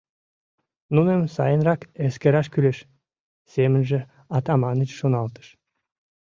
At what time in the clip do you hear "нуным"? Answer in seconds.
0.95-1.21